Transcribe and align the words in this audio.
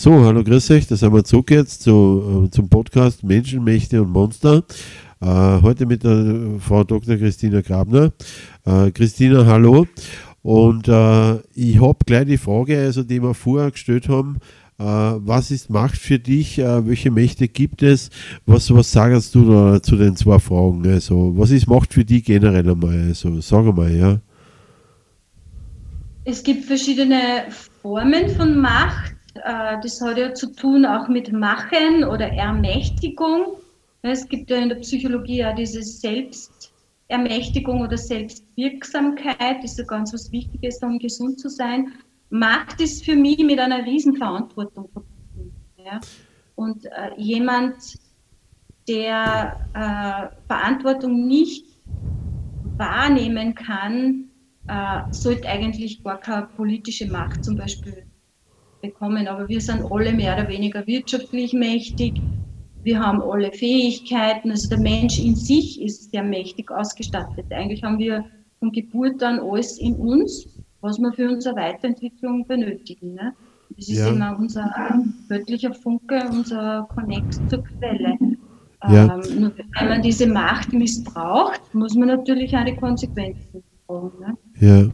So, 0.00 0.12
hallo, 0.24 0.44
grüß 0.44 0.70
euch, 0.70 0.86
da 0.86 0.94
sind 0.94 1.12
wir 1.12 1.24
zurück 1.24 1.50
jetzt 1.50 1.82
zu, 1.82 2.44
äh, 2.46 2.50
zum 2.50 2.68
Podcast 2.68 3.24
Menschenmächte 3.24 4.00
und 4.00 4.12
Monster. 4.12 4.62
Äh, 5.20 5.26
heute 5.26 5.86
mit 5.86 6.04
der 6.04 6.60
Frau 6.60 6.84
Dr. 6.84 7.16
Christina 7.16 7.62
Grabner. 7.62 8.12
Äh, 8.64 8.92
Christina, 8.92 9.44
hallo. 9.44 9.88
Und 10.42 10.86
äh, 10.86 11.38
ich 11.52 11.80
habe 11.80 11.98
gleich 12.06 12.26
die 12.26 12.38
Frage, 12.38 12.78
also 12.78 13.02
die 13.02 13.20
wir 13.20 13.34
vorher 13.34 13.72
gestellt 13.72 14.08
haben, 14.08 14.36
äh, 14.78 14.84
was 14.84 15.50
ist 15.50 15.68
Macht 15.68 15.96
für 15.96 16.20
dich? 16.20 16.60
Äh, 16.60 16.86
welche 16.86 17.10
Mächte 17.10 17.48
gibt 17.48 17.82
es? 17.82 18.10
Was, 18.46 18.72
was 18.72 18.92
sagst 18.92 19.34
du 19.34 19.50
da 19.50 19.82
zu 19.82 19.96
den 19.96 20.14
zwei 20.14 20.38
Fragen? 20.38 20.86
Also, 20.86 21.36
was 21.36 21.50
ist 21.50 21.66
Macht 21.66 21.92
für 21.92 22.04
dich 22.04 22.22
generell 22.22 22.70
einmal? 22.70 23.08
Also, 23.08 23.40
sag 23.40 23.64
mal, 23.74 23.92
ja. 23.92 24.20
Es 26.24 26.40
gibt 26.44 26.66
verschiedene 26.66 27.46
Formen 27.82 28.28
von 28.36 28.60
Macht. 28.60 29.17
Äh, 29.44 29.80
das 29.82 30.00
hat 30.00 30.18
ja 30.18 30.34
zu 30.34 30.52
tun 30.54 30.84
auch 30.86 31.08
mit 31.08 31.32
Machen 31.32 32.04
oder 32.04 32.32
Ermächtigung. 32.32 33.58
Es 34.02 34.28
gibt 34.28 34.50
ja 34.50 34.58
in 34.58 34.68
der 34.68 34.76
Psychologie 34.76 35.38
ja 35.38 35.52
diese 35.52 35.82
Selbstermächtigung 35.82 37.80
oder 37.80 37.96
Selbstwirksamkeit, 37.96 39.62
das 39.62 39.72
ist 39.72 39.78
ja 39.78 39.84
ganz 39.84 40.12
was 40.12 40.30
Wichtiges, 40.30 40.82
um 40.82 40.98
gesund 40.98 41.40
zu 41.40 41.48
sein. 41.48 41.92
Macht 42.30 42.80
ist 42.80 43.04
für 43.04 43.16
mich 43.16 43.38
mit 43.38 43.58
einer 43.58 43.84
Riesenverantwortung 43.84 44.88
verbunden. 44.92 45.52
Ja? 45.78 46.00
Und 46.54 46.84
äh, 46.86 47.10
jemand, 47.16 47.76
der 48.86 49.60
äh, 49.74 50.28
Verantwortung 50.46 51.26
nicht 51.26 51.66
wahrnehmen 52.76 53.54
kann, 53.54 54.30
äh, 54.66 55.00
sollte 55.10 55.48
eigentlich 55.48 56.02
gar 56.04 56.20
keine 56.20 56.46
politische 56.48 57.10
Macht 57.10 57.44
zum 57.44 57.56
Beispiel 57.56 58.07
bekommen. 58.80 59.28
Aber 59.28 59.48
wir 59.48 59.60
sind 59.60 59.84
alle 59.90 60.12
mehr 60.12 60.34
oder 60.34 60.48
weniger 60.48 60.86
wirtschaftlich 60.86 61.52
mächtig. 61.52 62.20
Wir 62.82 63.00
haben 63.00 63.20
alle 63.22 63.52
Fähigkeiten. 63.52 64.50
Also 64.50 64.68
der 64.68 64.80
Mensch 64.80 65.18
in 65.18 65.34
sich 65.34 65.80
ist 65.82 66.10
sehr 66.10 66.22
mächtig 66.22 66.70
ausgestattet. 66.70 67.46
Eigentlich 67.50 67.82
haben 67.82 67.98
wir 67.98 68.24
von 68.58 68.72
Geburt 68.72 69.22
an 69.22 69.40
alles 69.40 69.78
in 69.78 69.94
uns, 69.96 70.48
was 70.80 70.98
wir 70.98 71.12
für 71.12 71.28
unsere 71.28 71.56
Weiterentwicklung 71.56 72.46
benötigen. 72.46 73.14
Ne? 73.14 73.34
Das 73.76 73.88
ist 73.88 73.98
ja. 73.98 74.08
immer 74.08 74.36
unser 74.38 74.72
göttlicher 75.28 75.74
Funke, 75.74 76.24
unser 76.30 76.88
Connect 76.94 77.34
zur 77.50 77.64
Quelle. 77.64 78.16
Ja. 78.88 79.16
Ähm, 79.16 79.52
wenn 79.78 79.88
man 79.88 80.02
diese 80.02 80.26
Macht 80.26 80.72
missbraucht, 80.72 81.60
muss 81.74 81.94
man 81.94 82.08
natürlich 82.08 82.56
auch 82.56 82.64
die 82.64 82.76
Konsequenzen 82.76 83.62
tragen. 83.86 84.12
Ne? 84.20 84.36
Ja, 84.60 84.88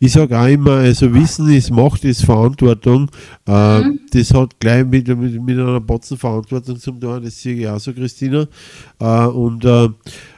ich 0.00 0.12
sage 0.12 0.38
auch 0.38 0.46
immer, 0.46 0.72
also 0.72 1.12
Wissen 1.14 1.50
ist 1.50 1.70
Macht, 1.70 2.04
ist 2.04 2.24
Verantwortung. 2.24 3.10
Äh, 3.46 3.80
mhm. 3.80 4.00
Das 4.12 4.34
hat 4.34 4.58
gleich 4.58 4.84
mit, 4.84 5.08
mit, 5.08 5.42
mit 5.42 5.58
einer 5.58 5.80
Botzenverantwortung 5.80 6.78
zum 6.78 7.00
tun, 7.00 7.22
das 7.22 7.40
sehe 7.40 7.54
ich 7.56 7.68
auch 7.68 7.78
so, 7.78 7.92
Christina. 7.92 8.46
Äh, 8.98 9.26
und 9.26 9.64
äh, 9.64 9.88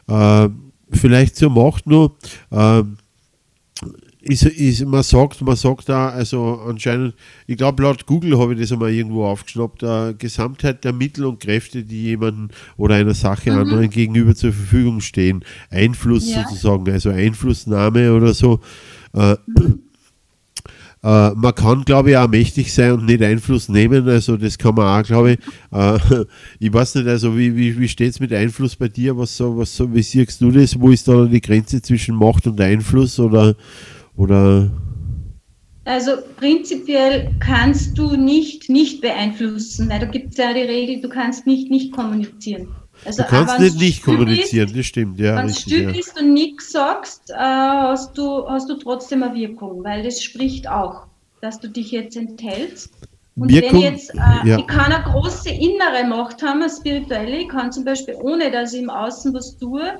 äh 0.08 0.48
vielleicht 0.92 1.36
zur 1.36 1.50
Macht 1.50 1.86
nur. 1.86 2.16
Ist, 4.28 4.42
ist, 4.42 4.84
man 4.84 5.04
sagt, 5.04 5.40
man 5.42 5.54
sagt 5.54 5.88
da, 5.88 6.08
also 6.08 6.60
anscheinend, 6.66 7.14
ich 7.46 7.56
glaube 7.56 7.84
laut 7.84 8.06
Google 8.06 8.38
habe 8.38 8.54
ich 8.54 8.60
das 8.60 8.72
einmal 8.72 8.90
irgendwo 8.92 9.24
aufgeschnappt, 9.24 9.84
äh, 9.84 10.14
Gesamtheit 10.14 10.82
der 10.84 10.92
Mittel 10.92 11.26
und 11.26 11.38
Kräfte, 11.38 11.84
die 11.84 12.04
jemandem 12.04 12.48
oder 12.76 12.96
einer 12.96 13.14
Sache 13.14 13.52
mhm. 13.52 13.58
anderen 13.58 13.90
gegenüber 13.90 14.34
zur 14.34 14.52
Verfügung 14.52 15.00
stehen. 15.00 15.44
Einfluss 15.70 16.28
ja. 16.28 16.42
sozusagen, 16.42 16.90
also 16.90 17.10
Einflussnahme 17.10 18.12
oder 18.12 18.34
so. 18.34 18.60
Äh, 19.14 19.36
mhm. 19.46 19.80
äh, 21.04 21.30
man 21.30 21.54
kann, 21.54 21.84
glaube 21.84 22.10
ich, 22.10 22.16
auch 22.16 22.28
mächtig 22.28 22.72
sein 22.72 22.92
und 22.92 23.06
nicht 23.06 23.22
Einfluss 23.22 23.68
nehmen. 23.68 24.08
Also 24.08 24.36
das 24.36 24.58
kann 24.58 24.74
man 24.74 25.00
auch, 25.00 25.06
glaube 25.06 25.32
ich. 25.32 25.38
Äh, 25.70 26.24
ich 26.58 26.72
weiß 26.72 26.96
nicht, 26.96 27.06
also 27.06 27.36
wie, 27.36 27.56
wie, 27.56 27.78
wie 27.78 27.88
steht 27.88 28.10
es 28.10 28.18
mit 28.18 28.32
Einfluss 28.32 28.74
bei 28.74 28.88
dir? 28.88 29.16
Was, 29.16 29.38
was, 29.38 29.80
wie 29.92 30.02
siehst 30.02 30.40
du 30.40 30.50
das? 30.50 30.80
Wo 30.80 30.90
ist 30.90 31.06
da 31.06 31.26
die 31.26 31.40
Grenze 31.40 31.80
zwischen 31.80 32.16
Macht 32.16 32.48
und 32.48 32.60
Einfluss? 32.60 33.20
Oder 33.20 33.54
oder? 34.16 34.70
Also 35.84 36.12
prinzipiell 36.36 37.32
kannst 37.38 37.96
du 37.96 38.16
nicht 38.16 38.68
nicht 38.68 39.00
beeinflussen, 39.00 39.88
weil 39.88 40.00
da 40.00 40.06
gibt 40.06 40.32
es 40.32 40.36
ja 40.36 40.52
die 40.52 40.60
Regel, 40.60 41.00
du 41.00 41.08
kannst 41.08 41.46
nicht 41.46 41.70
nicht 41.70 41.92
kommunizieren. 41.92 42.68
Also, 43.04 43.22
du 43.22 43.28
kannst 43.28 43.60
nicht 43.60 43.78
nicht 43.78 44.02
kommunizieren, 44.02 44.66
ist, 44.66 44.76
das 44.76 44.86
stimmt, 44.86 45.20
ja. 45.20 45.36
Wenn 45.36 45.46
du 45.46 45.54
still 45.54 45.84
ja. 45.84 45.92
bist 45.92 46.20
und 46.20 46.32
nichts 46.32 46.72
sagst, 46.72 47.30
äh, 47.30 47.34
hast, 47.36 48.16
du, 48.18 48.48
hast 48.48 48.68
du 48.68 48.74
trotzdem 48.74 49.22
eine 49.22 49.34
Wirkung, 49.34 49.84
weil 49.84 50.02
das 50.02 50.22
spricht 50.22 50.66
auch, 50.68 51.06
dass 51.40 51.60
du 51.60 51.68
dich 51.68 51.92
jetzt 51.92 52.16
enthältst. 52.16 52.90
Und 53.36 53.50
Wirkung, 53.50 53.82
wenn 53.82 53.92
jetzt, 53.92 54.14
äh, 54.14 54.48
ja. 54.48 54.58
ich 54.58 54.66
kann 54.66 54.90
eine 54.92 55.04
große 55.04 55.50
innere 55.50 56.04
Macht 56.08 56.42
haben, 56.42 56.62
eine 56.62 56.70
spirituelle, 56.70 57.42
ich 57.42 57.48
kann 57.48 57.70
zum 57.70 57.84
Beispiel, 57.84 58.14
ohne 58.14 58.50
dass 58.50 58.72
ich 58.72 58.82
im 58.82 58.90
Außen 58.90 59.32
was 59.34 59.56
tue, 59.58 59.98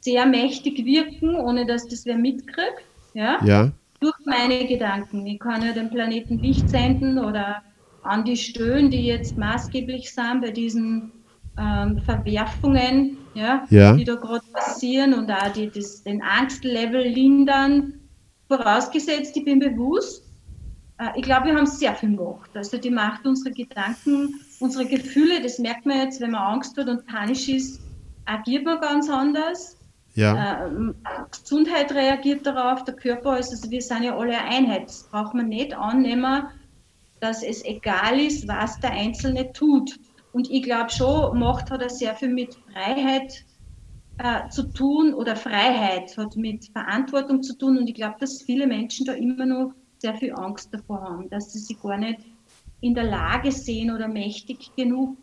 sehr 0.00 0.26
mächtig 0.26 0.84
wirken, 0.84 1.36
ohne 1.36 1.64
dass 1.64 1.86
das 1.86 2.04
wer 2.04 2.18
mitkriegt 2.18 2.82
ja? 3.14 3.38
ja. 3.44 3.70
Durch 4.00 4.16
meine 4.24 4.66
Gedanken. 4.66 5.26
Ich 5.26 5.38
kann 5.38 5.64
ja 5.64 5.72
den 5.72 5.90
Planeten 5.90 6.38
Licht 6.38 6.68
senden 6.68 7.18
oder 7.18 7.62
an 8.02 8.24
die 8.24 8.36
Stöhnen, 8.36 8.90
die 8.90 9.06
jetzt 9.06 9.38
maßgeblich 9.38 10.12
sind 10.12 10.40
bei 10.40 10.50
diesen 10.50 11.12
ähm, 11.58 12.00
Verwerfungen, 12.04 13.18
ja, 13.34 13.64
ja. 13.70 13.94
die 13.94 14.04
da 14.04 14.16
gerade 14.16 14.44
passieren 14.52 15.14
und 15.14 15.30
auch 15.30 15.52
die, 15.52 15.70
das, 15.70 16.02
den 16.02 16.22
Angstlevel 16.22 17.02
lindern. 17.02 17.94
Vorausgesetzt, 18.48 19.36
ich 19.36 19.44
bin 19.44 19.60
bewusst. 19.60 20.24
Äh, 20.98 21.10
ich 21.16 21.22
glaube, 21.22 21.46
wir 21.46 21.56
haben 21.56 21.66
sehr 21.66 21.94
viel 21.94 22.10
Macht. 22.10 22.56
Also 22.56 22.78
die 22.78 22.90
Macht 22.90 23.26
unserer 23.26 23.52
Gedanken, 23.52 24.34
unsere 24.60 24.86
Gefühle, 24.86 25.40
das 25.40 25.58
merkt 25.58 25.86
man 25.86 25.98
jetzt, 25.98 26.20
wenn 26.20 26.32
man 26.32 26.54
Angst 26.54 26.76
hat 26.76 26.88
und 26.88 27.06
panisch 27.06 27.48
ist, 27.48 27.80
agiert 28.24 28.64
man 28.64 28.80
ganz 28.80 29.08
anders. 29.08 29.76
Ja. 30.14 30.66
Äh, 30.66 30.94
Gesundheit 31.30 31.92
reagiert 31.92 32.46
darauf, 32.46 32.84
der 32.84 32.94
Körper 32.94 33.38
ist, 33.38 33.50
also 33.50 33.70
wir 33.70 33.80
sind 33.80 34.02
ja 34.02 34.16
alle 34.16 34.38
eine 34.38 34.50
Einheit. 34.50 34.88
Das 34.88 35.08
braucht 35.08 35.34
man 35.34 35.48
nicht 35.48 35.74
annehmen, 35.74 36.44
dass 37.20 37.42
es 37.42 37.64
egal 37.64 38.20
ist, 38.20 38.46
was 38.48 38.80
der 38.80 38.92
Einzelne 38.92 39.52
tut. 39.52 39.98
Und 40.32 40.50
ich 40.50 40.62
glaube 40.62 40.90
schon, 40.90 41.38
Macht 41.38 41.70
hat 41.70 41.82
er 41.82 41.90
sehr 41.90 42.14
viel 42.14 42.28
mit 42.28 42.54
Freiheit 42.72 43.44
äh, 44.18 44.48
zu 44.48 44.72
tun 44.72 45.14
oder 45.14 45.36
Freiheit 45.36 46.16
hat 46.16 46.36
mit 46.36 46.66
Verantwortung 46.72 47.42
zu 47.42 47.56
tun. 47.56 47.78
Und 47.78 47.88
ich 47.88 47.94
glaube, 47.94 48.16
dass 48.18 48.42
viele 48.42 48.66
Menschen 48.66 49.06
da 49.06 49.12
immer 49.12 49.46
noch 49.46 49.74
sehr 49.98 50.14
viel 50.14 50.32
Angst 50.32 50.74
davor 50.74 51.00
haben, 51.02 51.30
dass 51.30 51.52
sie 51.52 51.60
sich 51.60 51.80
gar 51.80 51.96
nicht 51.96 52.20
in 52.80 52.94
der 52.94 53.04
Lage 53.04 53.52
sehen 53.52 53.92
oder 53.92 54.08
mächtig 54.08 54.74
genug, 54.76 55.16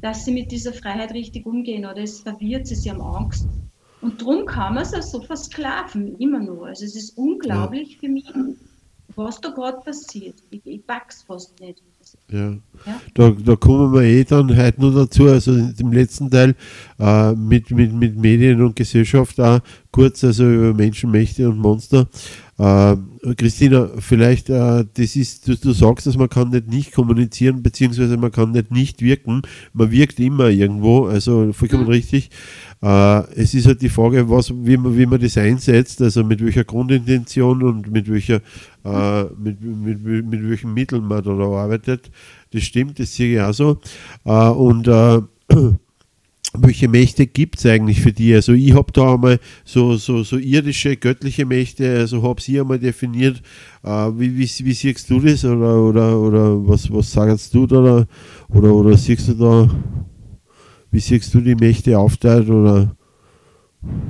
dass 0.00 0.24
sie 0.24 0.32
mit 0.32 0.50
dieser 0.50 0.72
Freiheit 0.72 1.12
richtig 1.12 1.44
umgehen 1.44 1.84
oder 1.84 1.98
es 1.98 2.20
verwirrt 2.20 2.66
sie, 2.66 2.74
sie 2.74 2.90
haben 2.90 3.02
Angst. 3.02 3.46
Und 4.00 4.20
darum 4.20 4.46
kann 4.46 4.74
man 4.74 4.84
es 4.84 5.10
so 5.10 5.20
versklaven, 5.20 6.16
immer 6.18 6.40
nur. 6.40 6.68
Also 6.68 6.84
es 6.84 6.94
ist 6.94 7.16
unglaublich 7.16 7.94
ja. 7.94 7.98
für 8.00 8.08
mich, 8.08 8.32
was 9.16 9.40
da 9.40 9.50
gerade 9.50 9.78
passiert. 9.78 10.36
Ich, 10.50 10.60
ich 10.64 10.86
pack's 10.86 11.22
fast 11.22 11.58
nicht. 11.60 11.82
Ja. 12.30 12.50
ja. 12.86 13.00
Da, 13.14 13.30
da 13.30 13.56
kommen 13.56 13.92
wir 13.92 14.02
eh 14.02 14.24
dann 14.24 14.56
heute 14.56 14.80
noch 14.80 14.94
dazu, 14.94 15.26
also 15.26 15.52
im 15.52 15.92
letzten 15.92 16.30
Teil 16.30 16.54
äh, 16.98 17.32
mit, 17.32 17.70
mit, 17.70 17.92
mit 17.92 18.16
Medien 18.16 18.62
und 18.62 18.76
Gesellschaft 18.76 19.40
auch 19.40 19.60
kurz, 19.90 20.24
also 20.24 20.44
über 20.48 20.74
Menschenmächte 20.74 21.48
und 21.48 21.58
Monster. 21.58 22.08
Äh, 22.58 22.96
Christina, 23.36 23.90
vielleicht, 23.98 24.48
äh, 24.50 24.84
das 24.94 25.16
ist, 25.16 25.48
du, 25.48 25.56
du, 25.56 25.72
sagst, 25.72 26.06
dass 26.06 26.16
man 26.16 26.28
kann 26.28 26.50
nicht 26.50 26.68
nicht 26.68 26.92
kommunizieren, 26.92 27.62
beziehungsweise 27.62 28.16
man 28.16 28.30
kann 28.30 28.52
nicht 28.52 28.70
nicht 28.70 29.02
wirken. 29.02 29.42
Man 29.72 29.90
wirkt 29.90 30.20
immer 30.20 30.48
irgendwo, 30.48 31.06
also 31.06 31.52
vollkommen 31.52 31.84
mhm. 31.84 31.90
richtig. 31.90 32.30
Äh, 32.82 33.20
es 33.34 33.54
ist 33.54 33.66
halt 33.66 33.82
die 33.82 33.88
Frage, 33.88 34.28
was, 34.30 34.50
wie, 34.50 34.76
man, 34.76 34.96
wie 34.96 35.06
man 35.06 35.20
das 35.20 35.36
einsetzt, 35.36 36.00
also 36.00 36.22
mit 36.22 36.44
welcher 36.44 36.64
Grundintention 36.64 37.62
und 37.62 37.90
mit, 37.90 38.10
welcher, 38.10 38.40
äh, 38.84 39.24
mit, 39.36 39.60
mit, 39.60 40.04
mit, 40.04 40.26
mit, 40.26 40.48
welchen 40.48 40.74
Mitteln 40.74 41.04
man 41.04 41.22
da 41.22 41.30
arbeitet. 41.30 42.10
Das 42.52 42.62
stimmt, 42.62 42.98
das 42.98 43.14
sehe 43.14 43.34
ich 43.34 43.40
auch 43.40 43.52
so. 43.52 43.80
Äh, 44.24 44.48
und 44.48 44.86
äh, 44.86 45.20
welche 46.54 46.88
Mächte 46.88 47.26
gibt 47.26 47.58
es 47.58 47.66
eigentlich 47.66 48.00
für 48.00 48.12
die? 48.12 48.34
Also 48.34 48.52
ich 48.52 48.74
habe 48.74 48.90
da 48.92 49.14
einmal 49.14 49.38
so, 49.64 49.96
so, 49.96 50.22
so 50.22 50.38
irdische, 50.38 50.96
göttliche 50.96 51.44
Mächte, 51.44 51.98
also 51.98 52.22
habe 52.22 52.40
sie 52.40 52.58
einmal 52.58 52.78
definiert. 52.78 53.42
Äh, 53.84 53.88
wie, 53.88 54.36
wie, 54.36 54.50
wie, 54.64 54.72
siehst 54.72 55.10
du 55.10 55.20
das 55.20 55.44
oder, 55.44 55.82
oder, 55.82 56.18
oder 56.18 56.68
was, 56.68 56.90
was 56.92 57.12
sagst 57.12 57.54
du 57.54 57.66
da? 57.66 57.76
Oder, 57.76 58.06
oder, 58.48 58.74
oder 58.74 58.96
siehst 58.96 59.28
du 59.28 59.34
da 59.34 59.70
wie 60.90 61.00
siehst 61.00 61.34
du 61.34 61.40
die 61.40 61.54
Mächte 61.54 61.98
aufteilt 61.98 62.48
oder? 62.48 62.96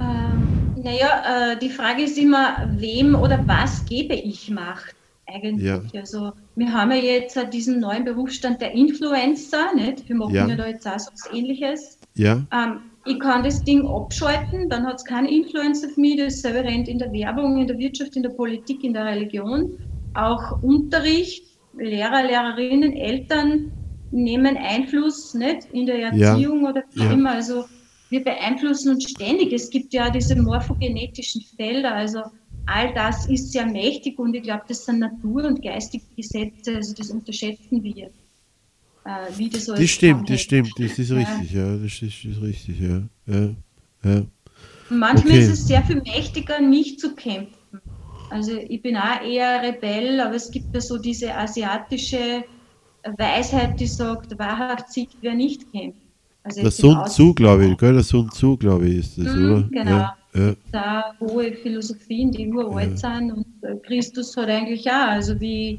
Ähm, 0.00 0.74
naja, 0.82 1.52
äh, 1.52 1.58
die 1.58 1.70
Frage 1.70 2.02
ist 2.02 2.18
immer, 2.18 2.68
wem 2.76 3.14
oder 3.14 3.42
was 3.46 3.84
gebe 3.84 4.14
ich 4.14 4.50
Macht 4.50 4.94
eigentlich? 5.26 5.64
Ja. 5.66 5.82
Also 6.00 6.32
wir 6.56 6.72
haben 6.72 6.90
ja 6.90 6.96
jetzt 6.96 7.36
äh, 7.36 7.48
diesen 7.48 7.80
neuen 7.80 8.04
Berufsstand 8.04 8.60
der 8.60 8.72
Influencer, 8.72 9.74
nicht? 9.74 10.08
Wir 10.08 10.16
machen 10.16 10.34
ja, 10.34 10.46
ja 10.46 10.56
da 10.56 10.66
jetzt 10.66 10.86
auch 10.86 10.98
so 10.98 11.10
was 11.12 11.28
ähnliches. 11.32 11.97
Ja. 12.18 12.46
Ähm, 12.52 12.80
ich 13.06 13.18
kann 13.20 13.42
das 13.42 13.64
Ding 13.64 13.86
abschalten, 13.86 14.68
dann 14.68 14.84
hat 14.86 14.96
es 14.96 15.04
keine 15.04 15.30
Influencer 15.30 15.88
für 15.88 16.00
mich, 16.00 16.18
das 16.18 16.42
selber 16.42 16.68
rennt 16.68 16.88
in 16.88 16.98
der 16.98 17.10
Werbung, 17.12 17.58
in 17.58 17.66
der 17.66 17.78
Wirtschaft, 17.78 18.16
in 18.16 18.22
der 18.22 18.30
Politik, 18.30 18.84
in 18.84 18.92
der 18.92 19.06
Religion, 19.06 19.70
auch 20.12 20.62
Unterricht, 20.62 21.44
Lehrer, 21.74 22.24
Lehrerinnen, 22.24 22.92
Eltern 22.92 23.72
nehmen 24.10 24.56
Einfluss 24.56 25.34
nicht 25.34 25.68
in 25.72 25.86
der 25.86 26.12
Erziehung 26.12 26.64
ja. 26.64 26.70
oder 26.70 26.84
wie 26.92 27.04
ja. 27.04 27.12
immer. 27.12 27.32
Also 27.32 27.64
wir 28.10 28.24
beeinflussen 28.24 28.90
uns 28.90 29.10
ständig. 29.10 29.52
Es 29.52 29.70
gibt 29.70 29.92
ja 29.92 30.10
diese 30.10 30.34
morphogenetischen 30.40 31.42
Felder, 31.56 31.94
also 31.94 32.22
all 32.66 32.92
das 32.94 33.26
ist 33.26 33.52
sehr 33.52 33.66
mächtig 33.66 34.18
und 34.18 34.34
ich 34.34 34.42
glaube, 34.42 34.64
das 34.68 34.84
sind 34.84 34.98
Natur- 34.98 35.44
und 35.44 35.62
geistige 35.62 36.04
Gesetze, 36.16 36.76
also 36.76 36.94
das 36.94 37.10
unterschätzen 37.10 37.82
wir. 37.82 38.10
Äh, 39.04 39.38
wie 39.38 39.48
das, 39.48 39.66
das 39.66 39.88
stimmt, 39.88 40.28
das 40.28 40.40
stimmt, 40.40 40.72
das 40.78 40.98
ist 40.98 41.10
richtig, 41.10 41.52
ja, 41.52 41.76
das 41.76 42.02
ist, 42.02 42.02
das 42.02 42.32
ist 42.32 42.42
richtig, 42.42 42.80
ja. 42.80 43.02
ja, 43.26 43.54
ja. 44.04 44.22
Manchmal 44.90 45.34
okay. 45.34 45.38
ist 45.40 45.50
es 45.50 45.66
sehr 45.66 45.82
viel 45.82 46.02
mächtiger, 46.02 46.60
nicht 46.60 47.00
zu 47.00 47.14
kämpfen. 47.14 47.54
Also 48.30 48.52
ich 48.56 48.82
bin 48.82 48.96
auch 48.96 49.22
eher 49.22 49.62
Rebell, 49.62 50.20
aber 50.20 50.34
es 50.34 50.50
gibt 50.50 50.74
ja 50.74 50.80
so 50.80 50.98
diese 50.98 51.34
asiatische 51.34 52.44
Weisheit, 53.16 53.80
die 53.80 53.86
sagt, 53.86 54.38
wahrhaft 54.38 54.92
siegt, 54.92 55.16
wer 55.20 55.34
nicht 55.34 55.70
kämpft. 55.72 56.00
Also 56.42 56.62
das 56.62 56.76
Sun 56.76 57.04
Tzu, 57.06 57.34
glaube 57.34 57.66
ich, 57.66 57.76
gell? 57.76 57.94
Das 57.94 58.08
Sun 58.08 58.30
Tzu, 58.30 58.56
glaube 58.56 58.88
ich, 58.88 58.98
ist 58.98 59.18
das, 59.18 59.34
mhm, 59.34 59.52
oder? 59.52 59.62
Genau. 59.70 59.90
Ja, 59.90 60.16
ja. 60.34 60.54
Da 60.72 61.14
hohe 61.20 61.52
Philosophien, 61.52 62.32
die 62.32 62.48
uralt 62.48 62.90
ja. 62.90 62.96
sind 62.96 63.32
und 63.32 63.46
äh, 63.62 63.76
Christus 63.86 64.36
hat 64.36 64.48
eigentlich 64.48 64.88
auch, 64.88 65.08
also 65.08 65.38
wie, 65.40 65.78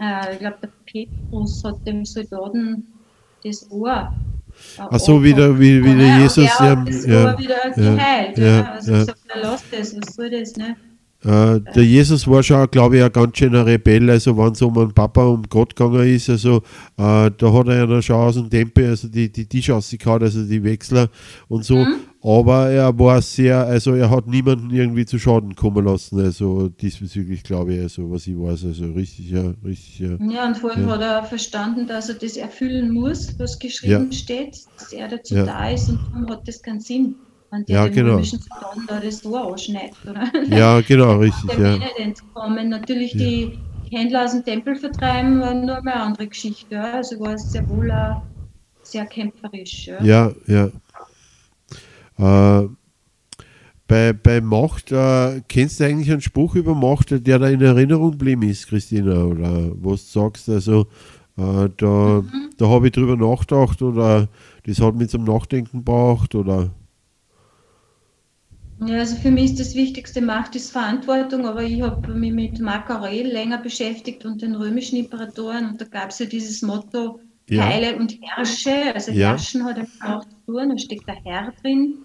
äh, 0.00 0.32
ich 0.32 0.38
glaube, 0.38 0.56
der 0.62 0.70
Petrus 0.86 1.62
hat 1.64 1.86
dem 1.86 2.04
Soldaten 2.04 2.86
das 3.42 3.70
Ohr 3.70 4.12
Ach 4.78 5.00
so, 5.00 5.22
wieder, 5.22 5.58
wie, 5.58 5.84
wie 5.84 5.96
der 5.96 6.18
Jesus. 6.20 6.44
Ja, 6.44 6.76
das 6.76 7.06
ja, 7.06 7.38
wieder 7.38 7.70
geheilt. 7.74 8.38
Ja, 8.38 8.44
ja, 8.44 8.72
also 8.72 8.92
ja. 8.92 8.98
gesagt, 9.00 9.20
lass 9.42 9.64
das, 9.70 9.96
was 9.96 10.14
soll 10.14 10.30
das, 10.30 10.56
ne? 10.56 10.76
Äh, 11.24 11.60
der 11.74 11.84
Jesus 11.84 12.28
war 12.28 12.42
schon, 12.42 12.70
glaube 12.70 12.98
ich, 12.98 13.02
ein 13.02 13.10
ganz 13.10 13.38
schöner 13.38 13.64
Rebell, 13.64 14.10
also 14.10 14.36
wenn 14.36 14.52
es 14.52 14.60
um 14.60 14.76
einen 14.76 14.92
Papa 14.92 15.24
um 15.24 15.42
Gott 15.48 15.74
gegangen 15.74 16.06
ist, 16.06 16.28
also 16.28 16.58
äh, 16.98 17.30
da 17.30 17.52
hat 17.52 17.66
er 17.68 17.76
ja 17.76 17.86
noch 17.86 18.02
schon 18.02 18.16
aus 18.16 18.34
dem 18.34 18.50
Tempel, 18.50 18.90
also 18.90 19.08
die, 19.08 19.32
die 19.32 19.46
Tischaussicht 19.46 20.02
gehabt, 20.02 20.22
also 20.22 20.44
die 20.44 20.62
Wechsler 20.62 21.08
und 21.48 21.64
so, 21.64 21.76
mhm. 21.76 21.96
Aber 22.24 22.70
er 22.70 22.98
war 22.98 23.20
sehr, 23.20 23.66
also 23.66 23.94
er 23.94 24.08
hat 24.08 24.26
niemanden 24.26 24.70
irgendwie 24.70 25.04
zu 25.04 25.18
Schaden 25.18 25.54
kommen 25.54 25.84
lassen, 25.84 26.18
also 26.20 26.68
diesbezüglich 26.70 27.42
glaube 27.42 27.74
ich, 27.74 27.82
also 27.82 28.10
was 28.10 28.26
ich 28.26 28.34
weiß, 28.34 28.64
also 28.64 28.86
richtig, 28.92 29.30
ja, 29.30 29.52
richtig, 29.62 29.98
ja. 29.98 30.16
Ja, 30.32 30.46
und 30.46 30.56
vor 30.56 30.72
allem 30.72 30.88
ja. 30.88 30.94
hat 30.94 31.02
er 31.02 31.22
verstanden, 31.24 31.86
dass 31.86 32.08
er 32.08 32.14
das 32.14 32.38
erfüllen 32.38 32.92
muss, 32.94 33.38
was 33.38 33.58
geschrieben 33.58 34.10
ja. 34.10 34.12
steht, 34.12 34.58
dass 34.78 34.92
er 34.94 35.08
dazu 35.08 35.34
da 35.34 35.68
ist 35.68 35.90
und 35.90 36.00
darum 36.10 36.30
hat 36.30 36.48
das 36.48 36.62
keinen 36.62 36.80
Sinn. 36.80 37.14
Und 37.50 37.68
der 37.68 37.76
ja, 37.76 37.88
genau. 37.88 38.20
Soldaten 38.22 38.86
da 38.88 39.00
das 39.00 39.20
Tor 39.20 39.52
anschneidet, 39.52 39.94
oder? 40.08 40.24
Ja, 40.48 40.80
genau, 40.80 41.16
richtig. 41.18 41.56
Ja. 41.58 41.78
Entkommen. 41.98 42.70
Natürlich 42.70 43.12
die 43.12 43.58
Händler 43.92 44.24
aus 44.24 44.32
dem 44.32 44.44
Tempel 44.44 44.74
vertreiben, 44.74 45.40
war 45.40 45.54
nur 45.54 45.76
eine 45.76 45.94
andere 45.94 46.26
Geschichte. 46.26 46.80
Also 46.80 47.20
war 47.20 47.34
es 47.34 47.52
sehr 47.52 47.68
wohl 47.68 47.92
auch 47.92 48.22
sehr 48.82 49.06
kämpferisch. 49.06 49.88
Ja. 50.02 50.32
ja. 50.46 50.70
Äh, 52.18 52.68
bei, 53.86 54.12
bei 54.14 54.40
Macht, 54.40 54.92
äh, 54.92 55.42
kennst 55.48 55.78
du 55.78 55.84
eigentlich 55.84 56.10
einen 56.10 56.20
Spruch 56.20 56.54
über 56.54 56.74
Macht, 56.74 57.10
der 57.10 57.38
da 57.38 57.48
in 57.48 57.60
Erinnerung 57.60 58.12
geblieben 58.12 58.42
ist, 58.42 58.68
Christina? 58.68 59.24
Oder 59.24 59.72
was 59.82 60.10
du 60.10 60.20
sagst, 60.20 60.48
also 60.48 60.86
äh, 61.36 61.68
da, 61.76 62.22
mhm. 62.22 62.50
da 62.56 62.68
habe 62.68 62.86
ich 62.86 62.92
drüber 62.92 63.16
nachgedacht 63.16 63.82
oder 63.82 64.28
das 64.66 64.80
hat 64.80 64.94
mich 64.94 65.10
zum 65.10 65.24
Nachdenken 65.24 65.78
gebracht 65.78 66.34
oder 66.34 66.70
ja, 68.86 68.98
also 68.98 69.16
für 69.16 69.30
mich 69.30 69.52
ist 69.52 69.60
das 69.60 69.74
Wichtigste 69.74 70.20
Macht 70.20 70.56
ist 70.56 70.72
Verantwortung, 70.72 71.46
aber 71.46 71.62
ich 71.62 71.80
habe 71.80 72.12
mich 72.12 72.32
mit 72.32 72.60
Marc 72.60 72.90
Aurel 72.90 73.28
länger 73.28 73.58
beschäftigt 73.58 74.24
und 74.24 74.42
den 74.42 74.54
römischen 74.54 74.98
Imperatoren 74.98 75.70
und 75.70 75.80
da 75.80 75.84
gab 75.84 76.10
es 76.10 76.18
ja 76.18 76.26
dieses 76.26 76.60
Motto 76.60 77.20
ja. 77.48 77.62
Teile 77.62 77.96
und 77.96 78.18
Herrsche, 78.20 78.94
also 78.94 79.12
ja. 79.12 79.30
Herrschen 79.30 79.64
hat 79.64 79.78
er 79.78 79.86
auch 80.16 80.24
zu 80.24 80.36
tun, 80.46 80.70
da 80.70 80.78
steckt 80.78 81.06
der 81.06 81.22
Herr 81.24 81.52
drin. 81.62 82.03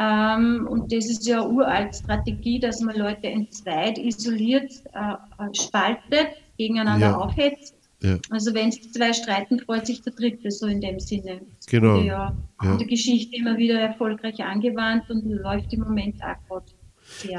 Ähm, 0.00 0.66
und 0.68 0.90
das 0.92 1.06
ist 1.06 1.26
ja 1.26 1.42
eine 1.42 1.50
uralte 1.50 1.98
Strategie, 1.98 2.58
dass 2.58 2.80
man 2.80 2.96
Leute 2.96 3.26
entzweit, 3.26 3.98
isoliert, 3.98 4.72
äh, 4.94 5.54
spaltet, 5.54 6.28
gegeneinander 6.56 7.10
ja. 7.10 7.16
aufhetzt 7.16 7.74
ja. 8.02 8.18
Also 8.30 8.54
wenn 8.54 8.70
es 8.70 8.80
zwei 8.92 9.12
streiten, 9.12 9.60
freut 9.60 9.86
sich 9.86 10.00
der 10.00 10.14
Dritte, 10.14 10.50
so 10.50 10.66
in 10.66 10.80
dem 10.80 10.98
Sinne. 11.00 11.40
Das 11.58 11.66
genau. 11.66 11.96
wurde 11.96 12.06
ja, 12.06 12.36
ja. 12.62 12.76
der 12.76 12.86
Geschichte 12.86 13.36
immer 13.36 13.58
wieder 13.58 13.78
erfolgreich 13.78 14.42
angewandt 14.42 15.10
und 15.10 15.24
läuft 15.26 15.72
im 15.72 15.80
Moment 15.80 16.16
auch 16.22 16.48
gerade 16.48 16.66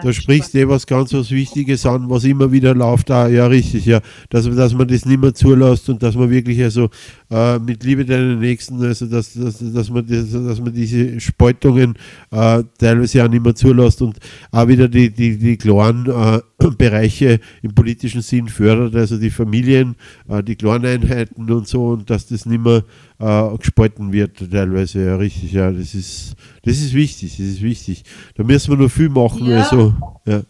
da 0.03 0.13
sprichst 0.13 0.53
du 0.53 0.59
eh 0.59 0.67
was 0.67 0.85
ganz 0.85 1.13
was 1.13 1.31
Wichtiges 1.31 1.85
an, 1.85 2.09
was 2.09 2.23
immer 2.23 2.51
wieder 2.51 2.75
läuft, 2.75 3.09
da, 3.09 3.27
ja 3.27 3.47
richtig, 3.47 3.85
ja, 3.85 4.01
dass, 4.29 4.53
dass 4.53 4.73
man 4.73 4.87
das 4.87 5.05
nicht 5.05 5.19
mehr 5.19 5.33
zulässt 5.33 5.89
und 5.89 6.03
dass 6.03 6.15
man 6.15 6.29
wirklich 6.29 6.61
also 6.61 6.89
äh, 7.31 7.59
mit 7.59 7.83
Liebe 7.83 8.05
deinen 8.05 8.39
Nächsten, 8.39 8.83
also 8.83 9.05
dass, 9.05 9.33
dass, 9.33 9.57
dass, 9.59 9.89
man, 9.89 10.05
das, 10.05 10.31
dass 10.31 10.59
man 10.59 10.73
diese 10.73 11.19
Spaltungen 11.19 11.95
äh, 12.29 12.63
teilweise 12.77 13.23
auch 13.23 13.29
nicht 13.29 13.43
mehr 13.43 13.55
zulässt 13.55 14.01
und 14.01 14.17
auch 14.51 14.67
wieder 14.67 14.89
die, 14.89 15.09
die, 15.09 15.37
die 15.37 15.57
klaren 15.57 16.07
äh, 16.07 16.41
Bereiche 16.77 17.39
im 17.61 17.73
politischen 17.73 18.21
Sinn 18.21 18.49
fördert, 18.49 18.95
also 18.95 19.17
die 19.17 19.29
Familien, 19.29 19.95
äh, 20.27 20.43
die 20.43 20.55
Kleineinheiten 20.55 21.49
und 21.49 21.67
so 21.67 21.87
und 21.89 22.09
dass 22.09 22.27
das 22.27 22.45
nicht 22.45 22.63
mehr 22.63 22.83
äh, 23.19 23.57
gespalten 23.57 24.11
wird 24.11 24.51
teilweise, 24.51 25.05
ja 25.05 25.15
richtig, 25.15 25.53
ja, 25.53 25.71
das 25.71 25.95
ist, 25.95 26.35
das 26.63 26.77
ist 26.77 26.93
wichtig, 26.93 27.37
das 27.37 27.47
ist 27.47 27.61
wichtig. 27.61 28.03
Da 28.35 28.43
müssen 28.43 28.71
wir 28.71 28.83
noch 28.83 28.91
viel 28.91 29.09
machen, 29.09 29.47
ja. 29.47 29.61
also, 29.61 29.93
ja. 30.25 30.41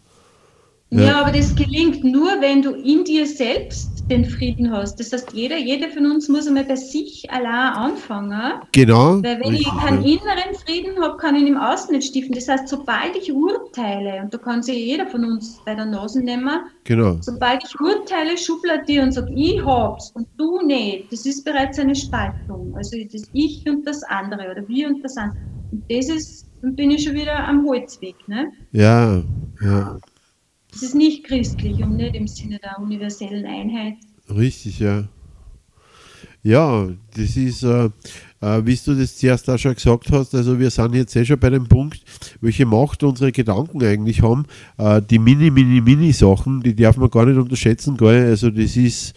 Ja. 0.90 1.04
ja, 1.04 1.20
aber 1.22 1.32
das 1.32 1.54
gelingt 1.54 2.04
nur, 2.04 2.28
wenn 2.42 2.60
du 2.60 2.72
in 2.74 3.02
dir 3.04 3.26
selbst 3.26 3.91
den 4.12 4.24
Frieden 4.24 4.70
hast. 4.70 5.00
Das 5.00 5.12
heißt, 5.12 5.32
jeder, 5.32 5.56
jeder 5.56 5.88
von 5.88 6.06
uns 6.06 6.28
muss 6.28 6.46
einmal 6.46 6.64
bei 6.64 6.76
sich 6.76 7.30
allein 7.30 7.72
anfangen. 7.72 8.60
Genau. 8.72 9.22
Weil 9.22 9.40
wenn 9.40 9.48
richtig, 9.48 9.66
ich 9.66 9.78
keinen 9.80 10.02
ja. 10.04 10.12
inneren 10.12 10.54
Frieden 10.64 11.02
habe, 11.02 11.16
kann 11.16 11.34
ich 11.34 11.42
ihn 11.42 11.48
im 11.48 11.56
Außen 11.56 11.94
nicht 11.94 12.08
stiften. 12.08 12.34
Das 12.34 12.48
heißt, 12.48 12.68
sobald 12.68 13.16
ich 13.16 13.32
urteile, 13.32 14.22
und 14.22 14.32
da 14.32 14.38
kann 14.38 14.62
sich 14.62 14.76
jeder 14.76 15.06
von 15.06 15.24
uns 15.24 15.60
bei 15.64 15.74
der 15.74 15.86
Nase 15.86 16.22
nehmen, 16.22 16.60
genau. 16.84 17.16
sobald 17.20 17.64
ich 17.64 17.80
urteile, 17.80 18.36
schubladiere 18.36 19.04
und 19.04 19.12
sage, 19.12 19.32
ich 19.34 19.64
hab's 19.64 20.10
und 20.14 20.28
du 20.36 20.60
nicht, 20.60 21.12
das 21.12 21.24
ist 21.26 21.44
bereits 21.44 21.78
eine 21.78 21.94
Spaltung. 21.94 22.74
Also 22.76 22.96
das 23.10 23.22
Ich 23.32 23.64
und 23.68 23.86
das 23.86 24.02
andere 24.04 24.50
oder 24.50 24.68
wir 24.68 24.88
und 24.88 25.02
das 25.02 25.16
andere. 25.16 25.38
Und 25.70 25.84
das 25.90 26.08
ist, 26.08 26.46
dann 26.60 26.76
bin 26.76 26.90
ich 26.90 27.04
schon 27.04 27.14
wieder 27.14 27.48
am 27.48 27.66
Holzweg. 27.66 28.16
Ne? 28.28 28.52
Ja, 28.72 29.22
ja. 29.62 29.98
Das 30.72 30.82
ist 30.82 30.94
nicht 30.94 31.24
christlich 31.24 31.82
und 31.82 31.96
nicht 31.96 32.14
im 32.14 32.26
Sinne 32.26 32.58
der 32.58 32.78
universellen 32.78 33.44
Einheit. 33.44 33.94
Richtig, 34.28 34.78
ja. 34.78 35.04
Ja, 36.44 36.88
das 37.14 37.36
ist, 37.36 37.62
äh, 37.62 37.84
äh, 38.40 38.66
wie 38.66 38.76
du 38.84 38.94
das 38.94 39.16
zuerst 39.16 39.48
auch 39.48 39.58
schon 39.58 39.74
gesagt 39.74 40.10
hast, 40.10 40.34
also 40.34 40.58
wir 40.58 40.70
sind 40.70 40.94
jetzt 40.94 41.14
eh 41.14 41.24
schon 41.24 41.38
bei 41.38 41.50
dem 41.50 41.68
Punkt, 41.68 42.02
welche 42.40 42.66
Macht 42.66 43.04
unsere 43.04 43.30
Gedanken 43.30 43.80
eigentlich 43.82 44.22
haben. 44.22 44.46
Äh, 44.76 45.00
die 45.02 45.20
mini, 45.20 45.50
mini, 45.50 45.80
mini 45.80 46.12
Sachen, 46.12 46.60
die 46.60 46.74
darf 46.74 46.96
man 46.96 47.10
gar 47.10 47.26
nicht 47.26 47.38
unterschätzen, 47.38 47.96
gell? 47.96 48.26
Also 48.26 48.50
das 48.50 48.76
ist, 48.76 49.14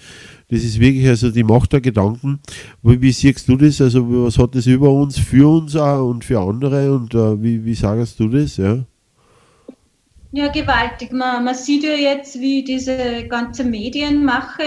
das 0.49 0.63
ist 0.63 0.79
wirklich 0.79 1.07
also 1.07 1.31
die 1.31 1.43
Macht 1.43 1.73
der 1.73 1.81
Gedanken. 1.81 2.39
Wie, 2.83 3.01
wie 3.01 3.11
siehst 3.11 3.47
du 3.49 3.57
das? 3.57 3.81
Also 3.81 4.25
was 4.25 4.37
hat 4.37 4.53
das 4.53 4.67
über 4.67 4.91
uns, 4.91 5.17
für 5.17 5.49
uns 5.49 5.75
auch 5.75 6.07
und 6.07 6.23
für 6.23 6.39
andere 6.39 6.93
und 6.93 7.15
äh, 7.15 7.41
wie, 7.41 7.65
wie 7.65 7.75
sagst 7.75 8.19
du 8.19 8.27
das? 8.27 8.57
Ja? 8.57 8.85
Ja, 10.37 10.49
gewaltig. 10.49 11.13
Man, 11.13 11.45
man 11.45 11.55
sieht 11.55 11.83
ja 11.83 11.93
jetzt, 11.93 12.41
wie 12.41 12.61
diese 12.61 13.25
ganze 13.29 13.63
Medienmache 13.63 14.65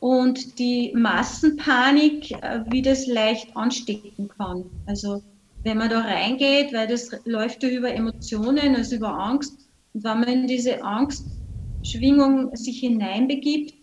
und 0.00 0.58
die 0.58 0.94
Massenpanik, 0.96 2.30
äh, 2.30 2.64
wie 2.70 2.80
das 2.80 3.06
leicht 3.06 3.54
anstecken 3.54 4.30
kann. 4.30 4.64
Also 4.86 5.22
wenn 5.62 5.76
man 5.76 5.90
da 5.90 6.00
reingeht, 6.00 6.72
weil 6.72 6.86
das 6.86 7.10
läuft 7.26 7.62
ja 7.62 7.68
über 7.68 7.92
Emotionen, 7.92 8.76
also 8.76 8.96
über 8.96 9.10
Angst. 9.10 9.52
Und 9.92 10.04
wenn 10.04 10.20
man 10.20 10.28
in 10.30 10.46
diese 10.46 10.82
Angstschwingung 10.82 12.56
sich 12.56 12.80
hineinbegibt, 12.80 13.74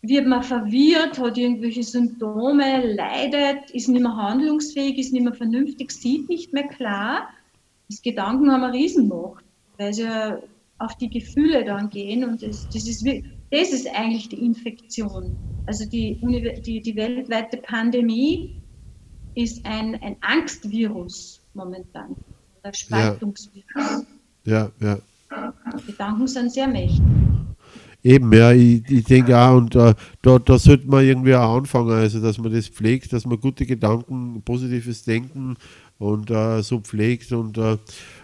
wird 0.00 0.26
man 0.26 0.42
verwirrt, 0.42 1.18
hat 1.18 1.36
irgendwelche 1.36 1.82
Symptome, 1.82 2.94
leidet, 2.94 3.70
ist 3.72 3.88
nicht 3.88 4.00
mehr 4.00 4.16
handlungsfähig, 4.16 4.96
ist 4.96 5.12
nicht 5.12 5.24
mehr 5.24 5.34
vernünftig, 5.34 5.92
sieht 5.92 6.30
nicht 6.30 6.54
mehr 6.54 6.66
klar. 6.66 7.28
Das 7.90 8.00
Gedanken 8.00 8.50
haben 8.50 8.64
eine 8.64 8.72
Riesenmacht 8.72 9.45
weil 9.78 9.92
sie 9.92 10.02
ja 10.02 10.38
auf 10.78 10.96
die 10.98 11.08
Gefühle 11.08 11.64
dann 11.64 11.88
gehen 11.88 12.24
und 12.24 12.42
das, 12.42 12.68
das, 12.68 12.86
ist, 12.86 13.06
das 13.50 13.72
ist 13.72 13.88
eigentlich 13.94 14.28
die 14.28 14.44
Infektion. 14.44 15.36
Also 15.66 15.88
die, 15.88 16.18
die, 16.64 16.80
die 16.80 16.96
weltweite 16.96 17.56
Pandemie 17.58 18.60
ist 19.34 19.64
ein, 19.64 19.94
ein 20.02 20.16
Angstvirus 20.20 21.40
momentan, 21.54 22.16
ein 22.62 22.74
Spaltungsvirus. 22.74 24.04
Ja, 24.44 24.70
ja. 24.80 24.98
ja. 25.30 25.54
Gedanken 25.86 26.26
sind 26.26 26.52
sehr 26.52 26.68
mächtig. 26.68 27.02
Eben, 28.02 28.32
ja, 28.32 28.52
ich, 28.52 28.88
ich 28.88 29.04
denke 29.04 29.36
auch, 29.36 29.56
und 29.56 29.74
äh, 29.74 29.92
da, 30.22 30.38
da 30.38 30.58
sollte 30.60 30.86
man 30.86 31.04
irgendwie 31.04 31.34
auch 31.34 31.56
anfangen, 31.56 31.90
also 31.90 32.20
dass 32.20 32.38
man 32.38 32.52
das 32.52 32.68
pflegt, 32.68 33.12
dass 33.12 33.26
man 33.26 33.40
gute 33.40 33.66
Gedanken, 33.66 34.42
positives 34.42 35.02
Denken 35.02 35.56
und 35.98 36.30
äh, 36.30 36.62
so 36.62 36.78
pflegt 36.78 37.32
und 37.32 37.58
äh, 37.58 37.78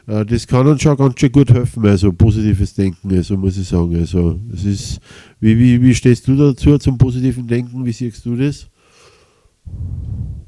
das 0.07 0.47
kann 0.47 0.67
uns 0.67 0.83
schon 0.83 0.97
ganz 0.97 1.19
schön 1.19 1.33
gut 1.33 1.51
helfen, 1.51 1.87
also 1.87 2.13
positives 2.13 2.75
Denken, 2.75 3.15
also 3.15 3.37
muss 3.37 3.57
ich 3.57 3.69
sagen. 3.69 3.97
Also 3.97 4.39
es 4.53 4.65
ist, 4.65 5.01
wie, 5.41 5.59
wie, 5.59 5.81
wie 5.81 5.95
stehst 5.95 6.27
du 6.27 6.37
dazu 6.37 6.77
zum 6.79 6.99
positiven 6.99 7.47
Denken? 7.47 7.85
Wie 7.85 7.93
siehst 7.93 8.25
du 8.25 8.37
das? 8.37 8.67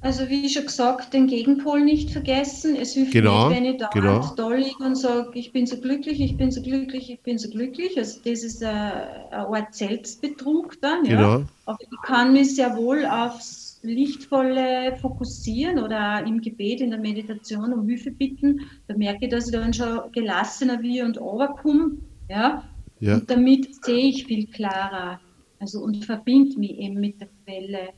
Also 0.01 0.29
wie 0.29 0.47
schon 0.51 0.67
gesagt, 0.67 1.15
den 1.15 1.27
Gegenpol 1.29 1.83
nicht 1.83 2.11
vergessen. 2.11 2.77
Es 2.77 2.93
hilft 2.93 3.13
genau, 3.13 3.49
nicht, 3.49 3.57
wenn 3.57 3.65
ich 3.65 3.79
da 3.79 3.89
genau. 3.89 4.35
da 4.37 4.49
liege 4.51 4.85
und 4.85 4.97
sage, 4.97 5.31
ich 5.33 5.51
bin 5.51 5.67
so 5.67 5.79
glücklich, 5.79 6.21
ich 6.21 6.37
bin 6.37 6.51
so 6.51 6.61
glücklich, 6.61 7.11
ich 7.11 7.21
bin 7.23 7.39
so 7.39 7.49
glücklich. 7.49 7.97
Also 7.97 8.21
das 8.23 8.43
ist 8.43 8.63
eine, 8.63 9.31
eine 9.31 9.47
Art 9.47 9.75
Selbstbetrug 9.75 10.79
dann. 10.83 11.07
Ja? 11.07 11.17
Genau. 11.17 11.45
Aber 11.65 11.79
ich 11.81 11.89
kann 12.03 12.35
mich 12.35 12.55
sehr 12.55 12.77
wohl 12.77 13.07
aufs 13.07 13.74
Lichtvolle 13.85 14.97
fokussieren 14.97 15.79
oder 15.79 16.25
im 16.27 16.41
Gebet, 16.41 16.81
in 16.81 16.91
der 16.91 17.01
Meditation 17.01 17.73
um 17.73 17.87
Hilfe 17.87 18.11
bitten. 18.11 18.61
Da 18.89 18.97
merke 18.97 19.27
ich, 19.27 19.31
dass 19.31 19.47
ich 19.47 19.53
dann 19.53 19.73
schon 19.73 20.11
gelassener 20.13 20.83
wie 20.83 21.03
und 21.03 21.21
overkomme. 21.21 21.99
Ja? 22.29 22.65
ja? 23.01 23.15
Und 23.15 23.31
damit 23.31 23.85
sehe 23.85 24.09
ich 24.09 24.27
viel 24.27 24.47
klarer. 24.47 25.21
Also 25.61 25.81
und 25.81 26.05
verbinde 26.05 26.59
mich 26.59 26.79
eben 26.79 27.01
mit 27.01 27.21
der 27.21 27.29
Quelle. 27.45 27.91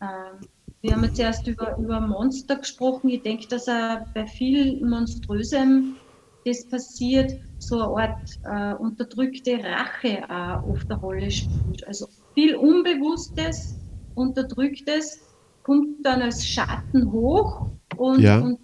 Ähm, 0.00 0.46
wir 0.80 0.92
haben 0.92 1.04
jetzt 1.04 1.18
erst 1.18 1.46
über, 1.46 1.76
über 1.78 2.00
Monster 2.00 2.56
gesprochen. 2.56 3.08
Ich 3.10 3.22
denke, 3.22 3.48
dass 3.48 3.66
er 3.66 4.06
bei 4.14 4.26
viel 4.26 4.84
Monströsem, 4.84 5.96
das 6.44 6.68
passiert, 6.68 7.32
so 7.58 7.94
eine 7.94 8.14
Art 8.14 8.38
äh, 8.44 8.80
unterdrückte 8.80 9.58
Rache 9.62 10.22
auch 10.30 10.68
oft 10.68 10.90
eine 10.90 11.00
Rolle 11.00 11.30
spielt. 11.30 11.86
Also 11.86 12.06
viel 12.34 12.54
Unbewusstes, 12.54 13.77
Unterdrücktes 14.18 15.20
kommt 15.62 16.04
dann 16.04 16.22
als 16.22 16.46
Schatten 16.46 17.10
hoch 17.12 17.70
und, 17.96 18.20
ja. 18.20 18.38
und 18.38 18.58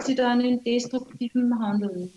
sie 0.00 0.14
dann 0.14 0.40
in 0.40 0.62
destruktivem 0.62 1.58
Handeln 1.58 2.10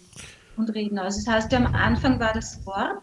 und 0.58 0.70
Reden 0.74 1.00
aus. 1.00 1.24
Das 1.24 1.34
heißt, 1.34 1.54
am 1.54 1.68
Anfang 1.68 2.20
war 2.20 2.34
das 2.34 2.66
Wort, 2.66 3.02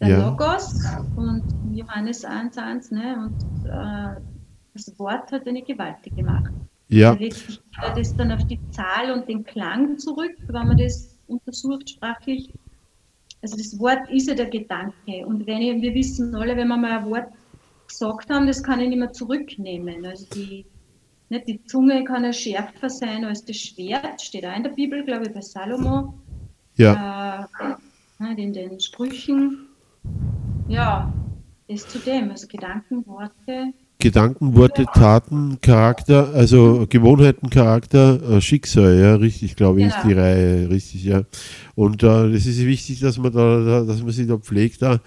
der 0.00 0.08
ja. 0.08 0.28
Logos 0.28 0.82
und 1.16 1.42
Johannes 1.72 2.24
1,1, 2.24 2.94
ne? 2.94 3.16
Und 3.16 3.68
äh, 3.68 4.20
das 4.74 4.98
Wort 4.98 5.32
hat 5.32 5.46
eine 5.46 5.62
gewaltige 5.62 6.22
Macht. 6.22 6.52
Ja. 6.88 7.12
Letztlich 7.12 7.60
geht 7.60 7.96
das 7.96 8.14
dann 8.16 8.32
auf 8.32 8.44
die 8.46 8.60
Zahl 8.70 9.10
und 9.12 9.28
den 9.28 9.44
Klang 9.44 9.98
zurück, 9.98 10.36
wenn 10.46 10.68
man 10.68 10.76
das 10.76 11.16
untersucht 11.26 11.90
sprachlich. 11.90 12.52
Also 13.42 13.56
das 13.56 13.78
Wort 13.78 14.08
ist 14.10 14.28
ja 14.28 14.34
der 14.34 14.46
Gedanke. 14.46 15.26
Und 15.26 15.46
wenn 15.46 15.62
ich, 15.62 15.80
wir 15.80 15.94
wissen 15.94 16.34
alle, 16.34 16.56
wenn 16.56 16.68
wir 16.68 16.76
mal 16.76 16.98
ein 16.98 17.10
Wort 17.10 17.28
gesagt 17.86 18.30
haben, 18.30 18.46
das 18.46 18.62
kann 18.62 18.80
ich 18.80 18.88
nicht 18.88 18.98
mehr 18.98 19.12
zurücknehmen. 19.12 20.06
Also 20.06 20.26
die, 20.34 20.66
nicht, 21.28 21.48
die 21.48 21.64
Zunge 21.64 22.04
kann 22.04 22.24
ja 22.24 22.32
schärfer 22.32 22.90
sein 22.90 23.24
als 23.24 23.44
das 23.44 23.56
Schwert, 23.56 24.20
steht 24.20 24.46
auch 24.46 24.56
in 24.56 24.62
der 24.62 24.70
Bibel, 24.70 25.04
glaube 25.04 25.26
ich, 25.26 25.32
bei 25.32 25.40
Salomo. 25.40 26.14
Ja. 26.76 27.48
Äh, 27.60 28.42
in 28.42 28.52
den 28.52 28.80
Sprüchen. 28.80 29.68
Ja, 30.68 31.12
das 31.68 31.86
zu 31.88 31.98
dem, 31.98 32.30
also 32.30 32.46
Gedanken, 32.46 33.06
Worte, 33.06 33.72
Gedanken, 33.98 34.54
Worte, 34.54 34.84
Taten, 34.92 35.58
Charakter, 35.62 36.28
also 36.34 36.86
Gewohnheiten, 36.88 37.48
Charakter, 37.48 38.20
äh, 38.30 38.40
Schicksal, 38.42 39.00
ja, 39.00 39.14
richtig, 39.14 39.56
glaube 39.56 39.80
ich, 39.80 39.88
ja. 39.88 39.96
ist 39.96 40.04
die 40.06 40.12
Reihe, 40.12 40.68
richtig, 40.68 41.04
ja. 41.04 41.22
Und 41.74 42.02
äh, 42.02 42.30
das 42.30 42.44
ist 42.44 42.64
wichtig, 42.64 43.00
dass 43.00 43.16
man 43.16 43.32
da, 43.32 43.84
dass 43.84 44.02
man 44.02 44.10
sich 44.10 44.26
da 44.26 44.36
pflegt. 44.36 44.82
Da. 44.82 45.00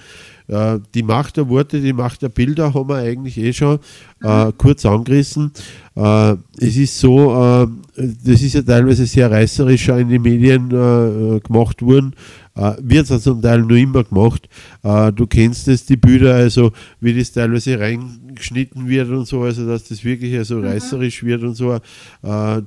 Äh, 0.48 0.80
die 0.96 1.04
Macht 1.04 1.38
der 1.38 1.48
Worte, 1.50 1.80
die 1.80 1.94
Macht 1.94 2.24
der 2.24 2.30
Bilder 2.30 2.74
haben 2.74 2.90
wir 2.90 2.96
eigentlich 2.96 3.38
eh 3.38 3.54
schon 3.54 3.78
äh, 4.24 4.46
mhm. 4.46 4.58
kurz 4.58 4.84
angerissen. 4.86 5.52
Äh, 5.96 6.36
es 6.58 6.76
ist 6.76 7.00
so, 7.00 7.32
äh, 7.32 7.68
das 7.96 8.42
ist 8.42 8.54
ja 8.54 8.64
teilweise 8.64 9.06
sehr 9.06 9.30
reißerisch 9.30 9.90
in 9.90 10.10
den 10.10 10.22
Medien 10.22 10.70
gemacht 10.70 11.82
worden 11.82 12.16
äh, 12.60 12.76
wird 12.82 13.10
es 13.10 13.24
zum 13.24 13.42
Teil 13.42 13.60
nur 13.60 13.78
immer 13.78 14.04
gemacht. 14.04 14.50
Äh, 14.84 15.14
du 15.14 15.28
kennst 15.28 15.70
es, 15.70 15.86
die 15.86 15.96
Bilder, 15.96 16.36
also 16.36 16.72
wie 17.00 17.18
das 17.18 17.32
teilweise 17.32 17.80
reingeschnitten 17.80 18.88
wird 18.90 19.10
und 19.10 19.26
so, 19.26 19.44
also 19.44 19.66
dass 19.66 19.86
das 19.86 20.04
wirklich 20.04 20.38
also 20.38 20.58
mhm. 20.58 20.66
reißerisch 20.66 21.24
wird 21.24 21.44
und 21.44 21.56
so. 21.56 21.74
Äh, 21.74 21.82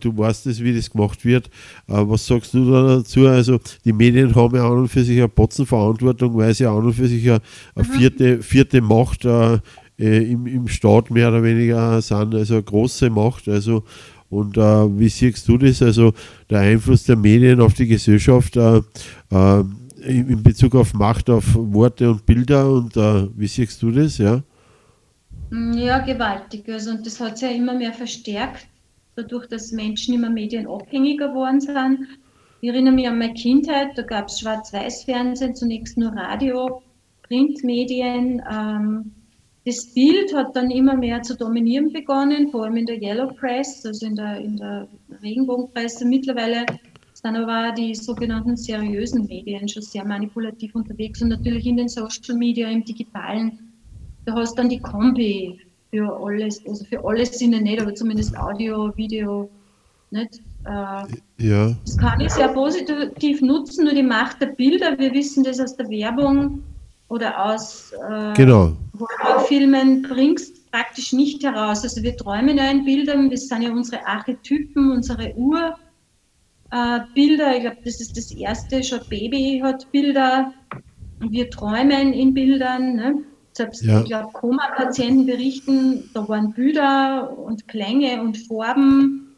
du 0.00 0.16
weißt 0.16 0.46
es, 0.46 0.62
wie 0.62 0.74
das 0.74 0.90
gemacht 0.90 1.24
wird. 1.26 1.50
Was 1.86 2.26
sagst 2.26 2.54
du 2.54 2.70
da 2.70 2.96
dazu? 2.96 3.26
Also 3.26 3.60
die 3.84 3.92
Medien 3.92 4.34
haben 4.34 4.56
ja 4.56 4.66
an 4.66 4.78
und 4.78 4.88
für 4.88 5.04
sich 5.04 5.18
eine 5.18 5.28
Potzenverantwortung, 5.28 6.36
weil 6.36 6.54
sie 6.54 6.64
an 6.64 6.86
und 6.86 6.94
für 6.94 7.06
sich 7.06 7.28
eine, 7.28 7.42
eine 7.74 7.86
mhm. 7.86 7.92
vierte, 7.92 8.42
vierte 8.42 8.80
Macht 8.80 9.26
im, 9.98 10.46
im 10.46 10.68
Staat 10.68 11.10
mehr 11.10 11.28
oder 11.28 11.42
weniger 11.42 12.00
sind, 12.00 12.34
also 12.34 12.54
eine 12.54 12.62
große 12.62 13.10
Macht. 13.10 13.46
Also 13.48 13.84
und 14.32 14.56
äh, 14.56 14.98
wie 14.98 15.10
siehst 15.10 15.46
du 15.46 15.58
das? 15.58 15.82
Also 15.82 16.14
der 16.48 16.60
Einfluss 16.60 17.04
der 17.04 17.16
Medien 17.16 17.60
auf 17.60 17.74
die 17.74 17.86
Gesellschaft 17.86 18.56
äh, 18.56 18.78
äh, 18.78 19.64
in 20.04 20.42
Bezug 20.42 20.74
auf 20.74 20.94
Macht, 20.94 21.30
auf 21.30 21.54
Worte 21.54 22.10
und 22.10 22.26
Bilder 22.26 22.70
und 22.70 22.96
äh, 22.96 23.28
wie 23.36 23.46
siehst 23.46 23.82
du 23.82 23.90
das, 23.90 24.18
ja? 24.18 24.42
Mm, 25.50 25.74
ja, 25.74 25.98
gewaltig. 25.98 26.68
Also, 26.68 26.90
und 26.90 27.06
das 27.06 27.20
hat 27.20 27.38
sich 27.38 27.48
ja 27.48 27.54
immer 27.54 27.74
mehr 27.74 27.92
verstärkt, 27.92 28.66
dadurch, 29.16 29.46
dass 29.46 29.72
Menschen 29.72 30.14
immer 30.14 30.30
medienabhängiger 30.30 31.28
geworden 31.28 31.60
sind. 31.60 32.06
Ich 32.60 32.68
erinnere 32.68 32.94
mich 32.94 33.08
an 33.08 33.18
meine 33.18 33.34
Kindheit, 33.34 33.90
da 33.96 34.02
gab 34.02 34.28
es 34.28 34.40
Schwarz-Weiß-Fernsehen, 34.40 35.54
zunächst 35.54 35.98
nur 35.98 36.12
Radio, 36.12 36.82
Printmedien. 37.22 38.42
Ähm, 38.50 39.12
das 39.64 39.92
Bild 39.94 40.34
hat 40.34 40.56
dann 40.56 40.70
immer 40.70 40.96
mehr 40.96 41.22
zu 41.22 41.36
dominieren 41.36 41.92
begonnen, 41.92 42.50
vor 42.50 42.64
allem 42.64 42.76
in 42.76 42.86
der 42.86 43.00
Yellow 43.00 43.32
Press, 43.34 43.84
also 43.86 44.06
in 44.06 44.16
der, 44.16 44.38
in 44.38 44.56
der 44.56 44.88
Regenbogenpresse. 45.22 46.04
Mittlerweile 46.04 46.66
sind 47.22 47.36
aber 47.36 47.72
die 47.72 47.94
sogenannten 47.94 48.56
seriösen 48.56 49.26
Medien 49.26 49.68
schon 49.68 49.82
sehr 49.82 50.04
manipulativ 50.04 50.74
unterwegs 50.74 51.22
und 51.22 51.28
natürlich 51.28 51.66
in 51.66 51.76
den 51.76 51.88
Social 51.88 52.36
Media, 52.36 52.68
im 52.68 52.84
Digitalen. 52.84 53.58
Da 54.24 54.34
hast 54.34 54.58
dann 54.58 54.68
die 54.68 54.80
Kombi 54.80 55.60
für 55.90 56.16
alles, 56.20 56.64
also 56.66 56.84
für 56.84 57.04
alle 57.04 57.24
Sinne 57.26 57.60
nicht, 57.60 57.80
aber 57.80 57.94
zumindest 57.94 58.36
Audio, 58.36 58.92
Video, 58.96 59.50
nicht? 60.10 60.40
Äh, 60.64 61.04
ja. 61.38 61.76
Das 61.84 61.96
kann 61.96 62.20
ich 62.20 62.30
sehr 62.30 62.48
positiv 62.48 63.40
nutzen, 63.40 63.84
nur 63.84 63.94
die 63.94 64.02
Macht 64.02 64.40
der 64.40 64.46
Bilder. 64.46 64.98
Wir 64.98 65.12
wissen 65.12 65.44
das 65.44 65.60
aus 65.60 65.76
der 65.76 65.88
Werbung 65.88 66.62
oder 67.08 67.44
aus 67.44 67.92
äh, 67.92 68.32
genau. 68.34 68.72
Filmen 69.46 70.02
bringst 70.02 70.70
praktisch 70.70 71.12
nicht 71.12 71.42
heraus. 71.44 71.82
Also 71.82 72.02
wir 72.02 72.16
träumen 72.16 72.56
ja 72.56 72.70
in 72.70 72.84
Bildern, 72.84 73.30
das 73.30 73.48
sind 73.48 73.62
ja 73.62 73.72
unsere 73.72 74.04
Archetypen, 74.06 74.90
unsere 74.92 75.34
Ur- 75.36 75.76
äh, 76.72 77.00
Bilder. 77.14 77.54
Ich 77.54 77.60
glaube, 77.62 77.78
das 77.84 78.00
ist 78.00 78.16
das 78.16 78.32
erste. 78.32 78.82
Schon 78.82 79.00
Baby 79.08 79.60
hat 79.62 79.90
Bilder. 79.92 80.52
Wir 81.20 81.48
träumen 81.50 82.12
in 82.12 82.34
Bildern. 82.34 82.96
Ne? 82.96 83.14
Selbst, 83.52 83.84
ja. 83.84 84.00
ich 84.00 84.06
glaube, 84.06 84.32
Koma-Patienten 84.32 85.26
berichten, 85.26 86.10
da 86.14 86.26
waren 86.28 86.52
Bilder 86.54 87.36
und 87.38 87.68
Klänge 87.68 88.20
und 88.22 88.38
Farben. 88.38 89.34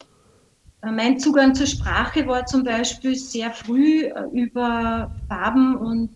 Äh, 0.81 0.91
mein 0.91 1.19
Zugang 1.19 1.53
zur 1.53 1.67
Sprache 1.67 2.25
war 2.25 2.45
zum 2.45 2.63
Beispiel 2.63 3.15
sehr 3.15 3.51
früh 3.51 4.05
äh, 4.05 4.23
über 4.31 5.11
Farben 5.27 5.75
und 5.75 6.09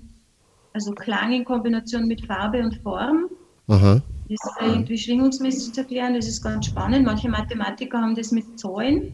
also 0.74 0.92
Klang 0.94 1.34
in 1.34 1.44
Kombination 1.44 2.08
mit 2.08 2.26
Farbe 2.26 2.60
und 2.60 2.78
Form. 2.78 3.26
Aha. 3.68 4.02
Das 4.30 4.40
ist 4.46 4.62
irgendwie 4.62 4.98
schwingungsmäßig 4.98 5.74
zu 5.74 5.82
erklären, 5.82 6.14
das 6.14 6.28
ist 6.28 6.42
ganz 6.42 6.68
spannend. 6.68 7.06
Manche 7.06 7.28
Mathematiker 7.28 8.00
haben 8.00 8.16
das 8.16 8.32
mit 8.32 8.60
Zahlen. 8.60 9.14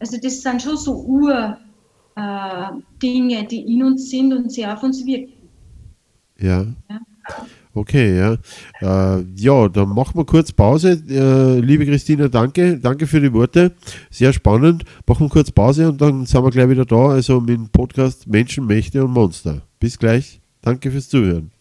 Also 0.00 0.16
das 0.20 0.42
sind 0.42 0.60
schon 0.62 0.76
so 0.76 1.04
Ur-Dinge, 1.04 1.58
äh, 3.38 3.46
die 3.46 3.74
in 3.74 3.84
uns 3.84 4.10
sind 4.10 4.32
und 4.32 4.50
sehr 4.50 4.72
auf 4.72 4.82
uns 4.82 5.04
wirken. 5.06 5.34
Ja. 6.38 6.66
ja. 6.88 7.00
Okay, 7.72 8.18
ja. 8.18 8.36
Äh, 8.80 9.24
ja, 9.36 9.68
dann 9.68 9.90
machen 9.90 10.18
wir 10.18 10.24
kurz 10.24 10.50
Pause. 10.52 11.00
Äh, 11.08 11.60
liebe 11.60 11.86
Christina, 11.86 12.26
danke. 12.26 12.78
Danke 12.78 13.06
für 13.06 13.20
die 13.20 13.32
Worte. 13.32 13.72
Sehr 14.10 14.32
spannend. 14.32 14.84
Machen 15.06 15.26
wir 15.26 15.30
kurz 15.30 15.52
Pause 15.52 15.90
und 15.90 16.00
dann 16.00 16.26
sind 16.26 16.42
wir 16.42 16.50
gleich 16.50 16.68
wieder 16.68 16.84
da. 16.84 17.10
Also 17.10 17.40
mit 17.40 17.50
dem 17.50 17.68
Podcast 17.68 18.26
Menschen, 18.26 18.66
Mächte 18.66 19.04
und 19.04 19.12
Monster. 19.12 19.62
Bis 19.78 19.98
gleich. 19.98 20.40
Danke 20.62 20.90
fürs 20.90 21.08
Zuhören. 21.08 21.52